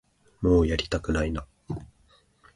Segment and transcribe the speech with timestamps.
[0.41, 1.45] もうやりたくないな